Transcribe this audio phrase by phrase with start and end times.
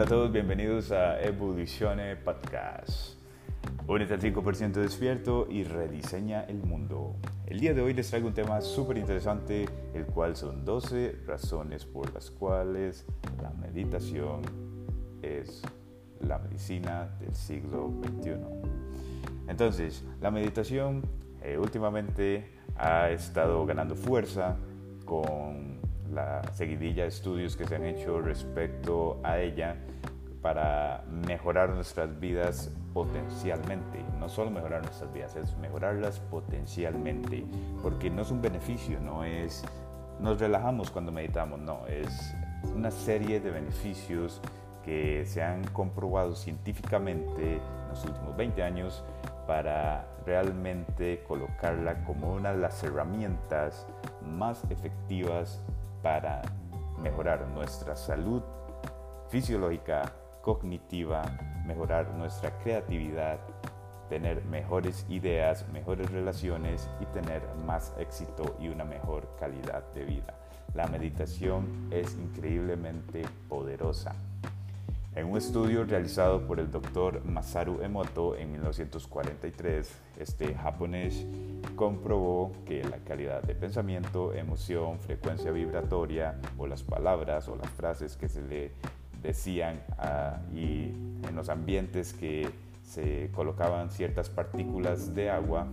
[0.00, 3.18] Hola a todos, bienvenidos a Evolucione Podcast.
[3.86, 7.16] Únete al 5% despierto y rediseña el mundo.
[7.46, 11.84] El día de hoy les traigo un tema súper interesante, el cual son 12 razones
[11.84, 13.04] por las cuales
[13.42, 14.40] la meditación
[15.20, 15.60] es
[16.20, 18.36] la medicina del siglo XXI.
[19.48, 21.02] Entonces, la meditación
[21.42, 24.56] eh, últimamente ha estado ganando fuerza
[25.04, 25.78] con
[26.12, 29.76] la seguidilla de estudios que se han hecho respecto a ella
[30.42, 34.02] para mejorar nuestras vidas potencialmente.
[34.18, 37.44] No solo mejorar nuestras vidas, es mejorarlas potencialmente,
[37.82, 39.64] porque no es un beneficio, no es
[40.20, 42.34] nos relajamos cuando meditamos, no, es
[42.74, 44.40] una serie de beneficios
[44.84, 49.02] que se han comprobado científicamente en los últimos 20 años
[49.46, 53.86] para realmente colocarla como una de las herramientas
[54.22, 55.62] más efectivas
[56.02, 56.42] para
[56.98, 58.42] mejorar nuestra salud
[59.28, 61.22] fisiológica, cognitiva,
[61.66, 63.38] mejorar nuestra creatividad,
[64.08, 70.34] tener mejores ideas, mejores relaciones y tener más éxito y una mejor calidad de vida.
[70.74, 74.14] La meditación es increíblemente poderosa.
[75.16, 81.26] En un estudio realizado por el doctor Masaru Emoto en 1943, este japonés
[81.74, 88.16] comprobó que la calidad de pensamiento, emoción, frecuencia vibratoria o las palabras o las frases
[88.16, 88.70] que se le
[89.20, 90.92] decían ah, y
[91.26, 92.48] en los ambientes que
[92.84, 95.66] se colocaban ciertas partículas de agua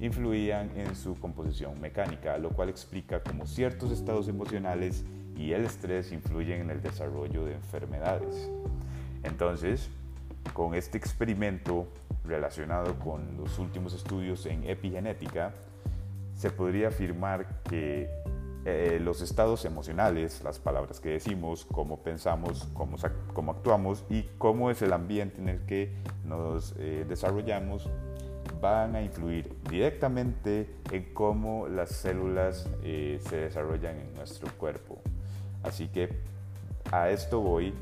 [0.00, 5.04] influían en su composición mecánica, lo cual explica cómo ciertos estados emocionales
[5.36, 8.50] y el estrés influyen en el desarrollo de enfermedades.
[9.22, 9.88] Entonces,
[10.52, 11.86] con este experimento
[12.24, 15.52] relacionado con los últimos estudios en epigenética,
[16.34, 18.08] se podría afirmar que
[18.64, 24.82] eh, los estados emocionales, las palabras que decimos, cómo pensamos, cómo, actuamos y cómo es
[24.82, 25.92] el ambiente en el que
[26.24, 27.90] nos eh, desarrollamos,
[28.60, 35.01] van a influir directamente en cómo las células eh, se desarrollan en nuestro cuerpo.
[35.62, 36.08] Así que
[36.90, 37.74] a esto voy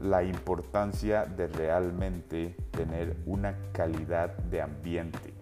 [0.00, 5.34] la importancia de realmente tener una calidad de ambiente,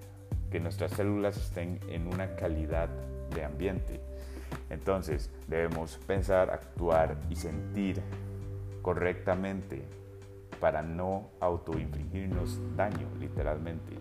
[0.50, 2.88] que nuestras células estén en una calidad
[3.34, 4.00] de ambiente.
[4.70, 8.02] Entonces debemos pensar, actuar y sentir
[8.82, 9.84] correctamente
[10.60, 13.96] para no autoinfligirnos daño, literalmente.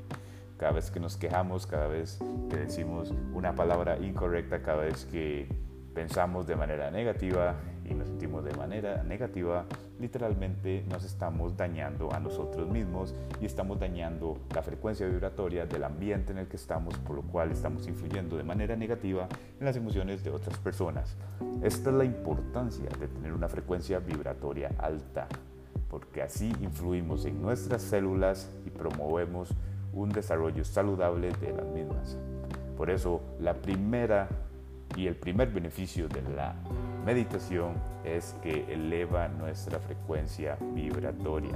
[0.58, 5.48] Cada vez que nos quejamos, cada vez que decimos una palabra incorrecta, cada vez que
[5.98, 9.66] pensamos de manera negativa y nos sentimos de manera negativa,
[10.00, 16.34] literalmente nos estamos dañando a nosotros mismos y estamos dañando la frecuencia vibratoria del ambiente
[16.34, 19.28] en el que estamos, por lo cual estamos influyendo de manera negativa
[19.60, 21.16] en las emociones de otras personas.
[21.64, 25.28] Esta es la importancia de tener una frecuencia vibratoria alta,
[25.90, 29.50] porque así influimos en nuestras células y promovemos
[29.94, 32.20] un desarrollo saludable de las mismas.
[32.78, 34.28] Por eso, la primera
[34.98, 36.56] y el primer beneficio de la
[37.06, 41.56] meditación es que eleva nuestra frecuencia vibratoria.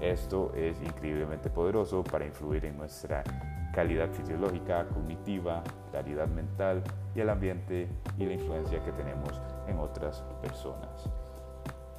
[0.00, 3.24] Esto es increíblemente poderoso para influir en nuestra
[3.72, 6.82] calidad fisiológica, cognitiva, claridad mental
[7.14, 11.08] y el ambiente y la influencia que tenemos en otras personas.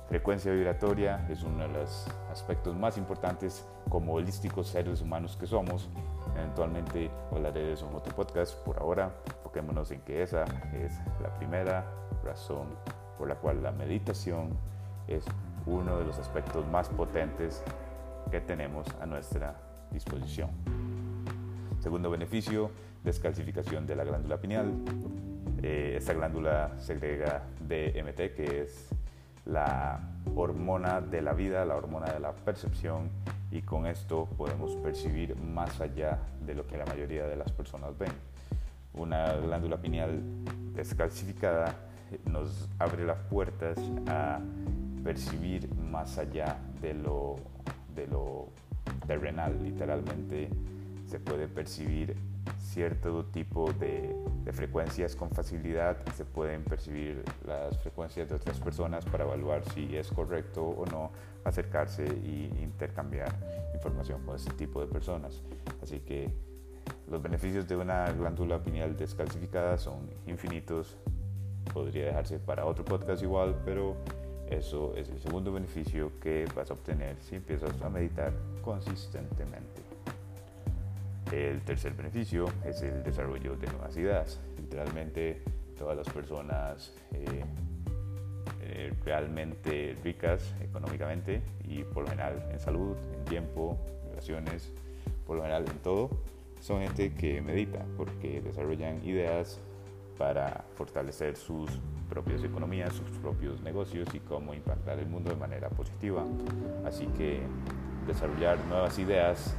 [0.08, 5.90] Frecuencia vibratoria es uno de los aspectos más importantes como holísticos seres humanos que somos.
[6.36, 8.56] Eventualmente hablaré de eso en otro podcast.
[8.60, 11.86] Por ahora, enfoquémonos en que esa es la primera
[12.24, 12.68] razón
[13.18, 14.50] por la cual la meditación
[15.08, 15.26] es
[15.66, 17.64] uno de los aspectos más potentes
[18.32, 19.56] que tenemos a nuestra
[19.92, 20.50] disposición.
[21.80, 22.72] Segundo beneficio,
[23.04, 24.72] descalcificación de la glándula pineal.
[25.62, 28.90] Eh, esta glándula segrega DMT, que es
[29.46, 30.00] la
[30.36, 33.10] hormona de la vida, la hormona de la percepción,
[33.52, 37.98] y con esto podemos percibir más allá de lo que la mayoría de las personas
[37.98, 38.12] ven.
[38.94, 40.22] Una glándula pineal
[40.74, 41.76] descalcificada
[42.26, 44.40] nos abre las puertas a
[45.04, 47.36] percibir más allá de lo,
[47.96, 48.50] de lo
[49.06, 50.50] terrenal, literalmente
[51.06, 52.16] se puede percibir
[52.60, 54.16] cierto tipo de,
[54.52, 60.10] frecuencias con facilidad, se pueden percibir las frecuencias de otras personas para evaluar si es
[60.10, 61.12] correcto o no
[61.44, 63.34] acercarse e intercambiar
[63.74, 65.42] información con este tipo de personas.
[65.82, 66.32] Así que
[67.10, 70.98] los beneficios de una glándula pineal descalcificada son infinitos.
[71.74, 73.96] Podría dejarse para otro podcast igual, pero
[74.50, 79.93] eso es el segundo beneficio que vas a obtener si empiezas a meditar consistentemente.
[81.34, 84.40] El tercer beneficio es el desarrollo de nuevas ideas.
[84.56, 85.42] Literalmente
[85.76, 87.44] todas las personas eh,
[88.62, 93.80] eh, realmente ricas económicamente y por lo general en salud, en tiempo,
[94.12, 94.72] relaciones,
[95.26, 96.12] por lo general en todo,
[96.62, 99.60] son gente que medita porque desarrollan ideas
[100.20, 101.68] para fortalecer sus
[102.10, 106.24] propias economías, sus propios negocios y cómo impactar el mundo de manera positiva.
[106.86, 107.42] Así que
[108.06, 109.56] desarrollar nuevas ideas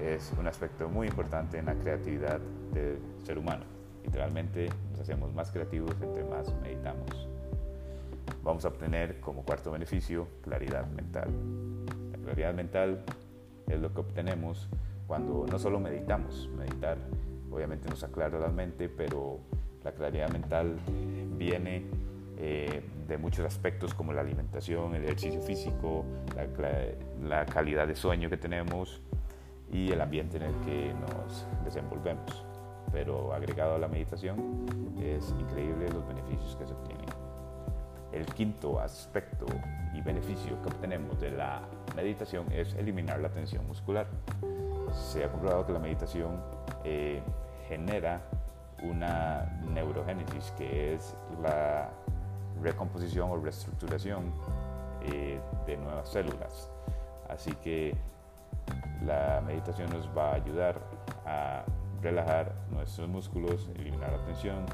[0.00, 2.40] es un aspecto muy importante en la creatividad
[2.72, 3.64] del ser humano.
[4.04, 7.28] Literalmente nos hacemos más creativos entre más meditamos.
[8.42, 11.30] Vamos a obtener como cuarto beneficio claridad mental.
[12.12, 13.04] La claridad mental
[13.66, 14.68] es lo que obtenemos
[15.06, 16.48] cuando no solo meditamos.
[16.56, 16.98] Meditar
[17.50, 19.38] obviamente nos aclara la mente, pero
[19.84, 20.76] la claridad mental
[21.36, 21.84] viene
[22.36, 26.04] eh, de muchos aspectos como la alimentación, el ejercicio físico,
[27.22, 29.00] la, calidad de sueño que tenemos
[29.74, 32.46] y el ambiente en el que nos desenvolvemos.
[32.92, 34.64] Pero agregado a la meditación
[35.02, 37.08] es increíble los beneficios que se obtienen.
[38.12, 39.46] El quinto aspecto
[39.92, 41.62] y beneficio que obtenemos de la
[41.96, 44.06] meditación es eliminar la tensión muscular.
[44.92, 46.40] Se ha comprobado que la meditación
[46.84, 47.20] eh,
[47.68, 48.20] genera
[48.84, 51.90] una neurogénesis, que es la
[52.62, 54.30] recomposición o reestructuración
[55.02, 56.70] eh, de nuevas células.
[57.28, 57.96] Así que
[59.04, 60.80] la meditación nos va a ayudar
[61.26, 61.64] a
[62.02, 64.64] relajar nuestros músculos, eliminar la tensión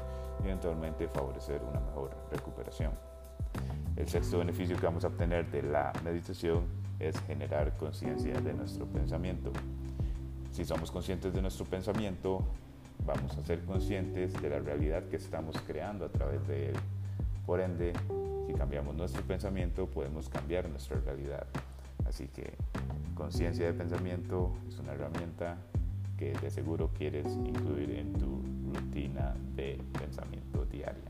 [0.41, 2.91] y eventualmente favorecer una mejor recuperación.
[3.95, 6.65] El sexto beneficio que vamos a obtener de la meditación
[6.99, 9.51] es generar conciencia de nuestro pensamiento.
[10.51, 12.43] Si somos conscientes de nuestro pensamiento,
[13.05, 16.75] vamos a ser conscientes de la realidad que estamos creando a través de él.
[17.45, 17.93] Por ende,
[18.47, 21.47] si cambiamos nuestro pensamiento, podemos cambiar nuestra realidad.
[22.11, 22.55] Así que
[23.15, 25.55] conciencia de pensamiento es una herramienta
[26.17, 28.41] que de seguro quieres incluir en tu
[28.73, 31.09] rutina de pensamiento diaria.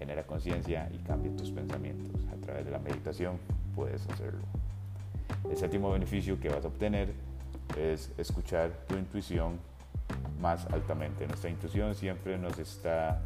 [0.00, 2.20] Genera conciencia y cambia tus pensamientos.
[2.32, 3.38] A través de la meditación
[3.76, 4.40] puedes hacerlo.
[5.48, 7.12] El séptimo beneficio que vas a obtener
[7.78, 9.60] es escuchar tu intuición
[10.40, 11.24] más altamente.
[11.28, 13.22] Nuestra intuición siempre nos está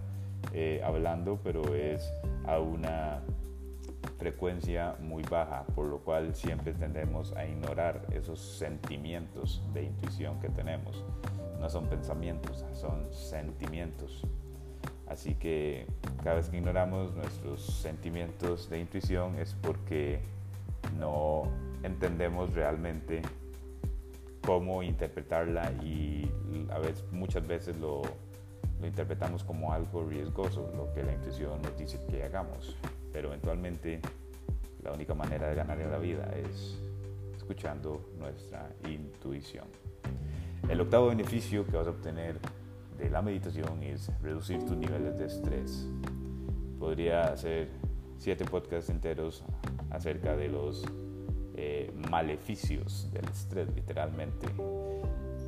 [0.52, 2.12] eh, hablando, pero es
[2.46, 3.20] a una
[4.18, 10.48] frecuencia muy baja, por lo cual siempre tendemos a ignorar esos sentimientos de intuición que
[10.48, 11.04] tenemos.
[11.58, 14.26] No son pensamientos, son sentimientos.
[15.06, 15.86] Así que
[16.22, 20.20] cada vez que ignoramos nuestros sentimientos de intuición es porque
[20.98, 21.42] no
[21.82, 23.22] entendemos realmente
[24.44, 26.30] cómo interpretarla y
[26.70, 28.02] a veces, muchas veces lo,
[28.80, 32.76] lo interpretamos como algo riesgoso, lo que la intuición nos dice que hagamos.
[33.12, 34.00] Pero eventualmente
[34.82, 36.78] la única manera de ganar la vida es
[37.36, 39.66] escuchando nuestra intuición.
[40.68, 42.38] El octavo beneficio que vas a obtener
[42.96, 45.88] de la meditación es reducir tus niveles de estrés.
[46.78, 47.68] Podría hacer
[48.18, 49.42] siete podcasts enteros
[49.90, 50.84] acerca de los
[51.56, 54.46] eh, maleficios del estrés, literalmente,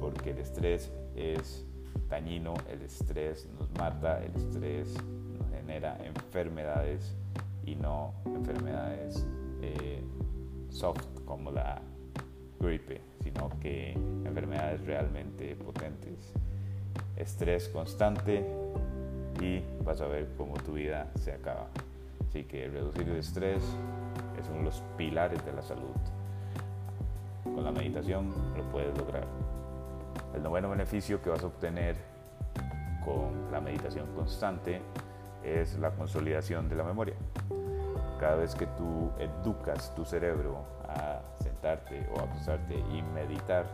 [0.01, 1.65] porque el estrés es
[2.09, 4.95] dañino, el estrés nos mata, el estrés
[5.39, 7.15] nos genera enfermedades
[7.65, 9.27] y no enfermedades
[9.61, 10.03] eh,
[10.71, 11.81] soft como la
[12.59, 13.93] gripe, sino que
[14.25, 16.33] enfermedades realmente potentes.
[17.17, 18.45] Estrés constante
[19.41, 21.69] y vas a ver cómo tu vida se acaba.
[22.29, 23.63] Así que reducir el estrés
[24.41, 25.95] es uno de los pilares de la salud.
[27.45, 29.27] Con la meditación lo puedes lograr.
[30.35, 31.97] El noveno beneficio que vas a obtener
[33.05, 34.81] con la meditación constante
[35.45, 37.15] es la consolidación de la memoria.
[38.21, 43.67] Cada vez que tú educas tu cerebro a sentarte o a acostarte y meditar,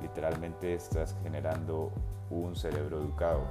[0.00, 1.90] literalmente estás generando
[2.30, 3.42] un cerebro educado.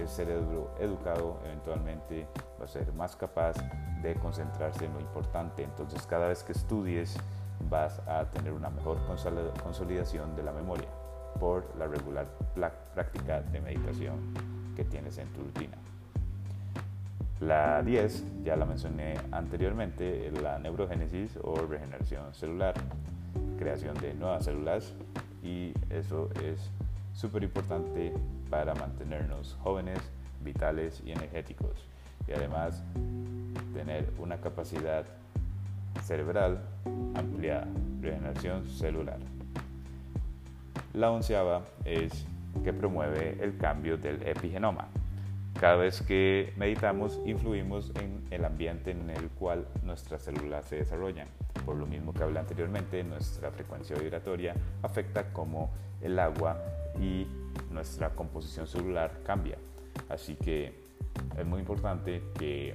[0.00, 2.26] El cerebro educado eventualmente
[2.60, 3.54] va a ser más capaz
[4.02, 5.62] de concentrarse en lo importante.
[5.62, 7.16] Entonces cada vez que estudies
[7.70, 8.98] vas a tener una mejor
[9.62, 10.88] consolidación de la memoria
[11.38, 12.26] por la regular
[12.94, 14.34] práctica de meditación
[14.74, 15.76] que tienes en tu rutina.
[17.42, 22.72] La 10, ya la mencioné anteriormente, la neurogénesis o regeneración celular,
[23.58, 24.94] creación de nuevas células
[25.42, 26.70] y eso es
[27.12, 28.12] súper importante
[28.48, 29.98] para mantenernos jóvenes,
[30.44, 31.88] vitales y energéticos
[32.28, 32.84] y además
[33.74, 35.04] tener una capacidad
[36.04, 36.62] cerebral
[37.16, 37.66] ampliada,
[38.00, 39.18] regeneración celular.
[40.94, 42.24] La onceava es
[42.62, 44.86] que promueve el cambio del epigenoma.
[45.58, 51.28] Cada vez que meditamos influimos en el ambiente en el cual nuestras células se desarrollan.
[51.64, 56.58] Por lo mismo que hablé anteriormente, nuestra frecuencia vibratoria afecta cómo el agua
[57.00, 57.26] y
[57.70, 59.56] nuestra composición celular cambia.
[60.08, 60.82] Así que
[61.38, 62.74] es muy importante que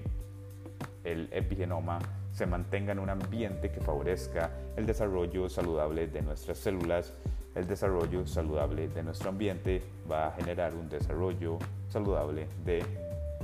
[1.04, 2.00] el epigenoma
[2.32, 7.14] se mantenga en un ambiente que favorezca el desarrollo saludable de nuestras células.
[7.58, 11.58] El desarrollo saludable de nuestro ambiente va a generar un desarrollo
[11.90, 12.84] saludable de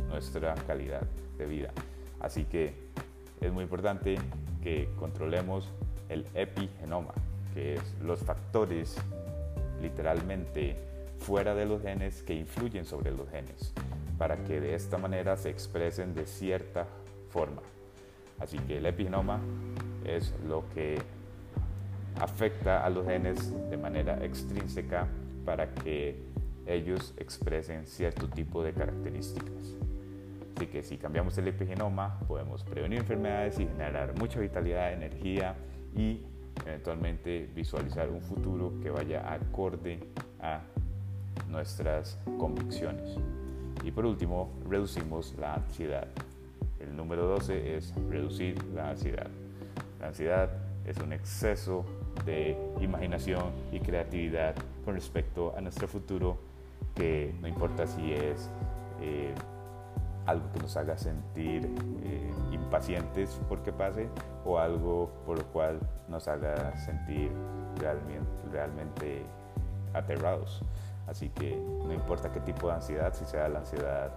[0.07, 1.01] nuestra calidad
[1.39, 1.71] de vida.
[2.19, 2.75] Así que
[3.41, 4.19] es muy importante
[4.61, 5.67] que controlemos
[6.09, 7.11] el epigenoma,
[7.55, 8.95] que es los factores
[9.81, 10.75] literalmente
[11.17, 13.73] fuera de los genes que influyen sobre los genes,
[14.19, 16.85] para que de esta manera se expresen de cierta
[17.31, 17.63] forma.
[18.39, 19.39] Así que el epigenoma
[20.05, 21.01] es lo que
[22.19, 25.07] afecta a los genes de manera extrínseca
[25.45, 26.17] para que
[26.65, 29.75] ellos expresen cierto tipo de características.
[30.55, 35.55] Así que si cambiamos el epigenoma podemos prevenir enfermedades y generar mucha vitalidad, energía
[35.95, 36.21] y
[36.65, 39.99] eventualmente visualizar un futuro que vaya acorde
[40.39, 40.61] a
[41.49, 43.17] nuestras convicciones.
[43.83, 46.07] Y por último, reducimos la ansiedad.
[46.79, 49.27] El número 12 es reducir la ansiedad.
[49.99, 50.49] La ansiedad
[50.85, 51.85] es un exceso
[52.25, 54.55] de imaginación y creatividad
[54.85, 56.37] con respecto a nuestro futuro
[56.95, 58.49] que no importa si es
[59.01, 59.33] eh,
[60.25, 61.69] algo que nos haga sentir
[62.03, 64.07] eh, impacientes porque pase
[64.45, 67.31] o algo por lo cual nos haga sentir
[67.77, 69.25] realmente, realmente
[69.93, 70.61] aterrados.
[71.07, 74.11] Así que no importa qué tipo de ansiedad, si sea la ansiedad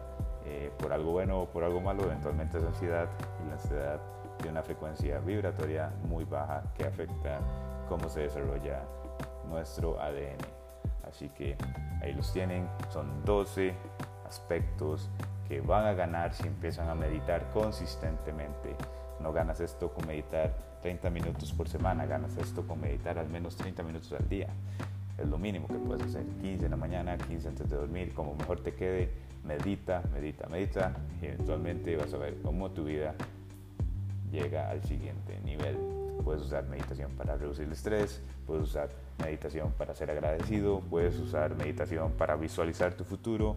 [0.44, 3.08] eh, por algo bueno o por algo malo, eventualmente es ansiedad
[3.44, 4.00] y la ansiedad
[4.36, 7.40] tiene una frecuencia vibratoria muy baja que afecta
[7.88, 8.82] cómo se desarrolla
[9.48, 10.38] nuestro ADN.
[11.08, 11.56] Así que
[12.02, 13.74] ahí los tienen, son 12
[14.26, 15.08] aspectos
[15.48, 18.74] que van a ganar si empiezan a meditar consistentemente.
[19.20, 23.56] No ganas esto con meditar 30 minutos por semana, ganas esto con meditar al menos
[23.56, 24.48] 30 minutos al día.
[25.16, 26.26] Es lo mínimo que puedes hacer.
[26.42, 29.10] 15 en la mañana, 15 antes de dormir, como mejor te quede.
[29.44, 33.14] Medita, medita, medita y eventualmente vas a ver cómo tu vida
[34.30, 35.95] llega al siguiente nivel.
[36.24, 38.88] Puedes usar meditación para reducir el estrés, puedes usar
[39.22, 43.56] meditación para ser agradecido, puedes usar meditación para visualizar tu futuro.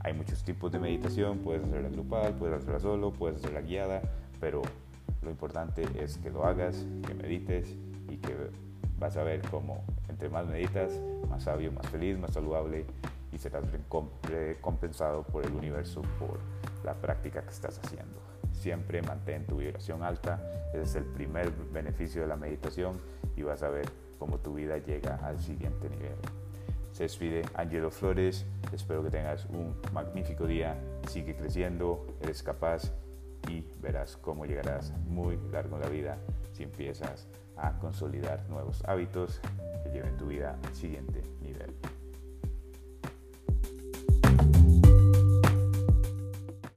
[0.00, 4.02] Hay muchos tipos de meditación, puedes hacerla grupal, puedes hacerla solo, puedes hacerla guiada,
[4.40, 4.62] pero
[5.22, 7.76] lo importante es que lo hagas, que medites
[8.08, 8.34] y que
[8.98, 10.92] vas a ver cómo entre más meditas,
[11.28, 12.84] más sabio, más feliz, más saludable
[13.32, 13.64] y serás
[14.22, 16.38] recompensado por el universo por
[16.84, 18.29] la práctica que estás haciendo.
[18.60, 20.36] Siempre mantén tu vibración alta,
[20.74, 23.00] ese es el primer beneficio de la meditación
[23.34, 23.86] y vas a ver
[24.18, 26.12] cómo tu vida llega al siguiente nivel.
[26.92, 30.76] Se despide Angelo Flores, espero que tengas un magnífico día,
[31.08, 32.92] sigue creciendo, eres capaz
[33.48, 36.18] y verás cómo llegarás muy largo en la vida
[36.52, 39.40] si empiezas a consolidar nuevos hábitos
[39.84, 41.74] que lleven tu vida al siguiente nivel.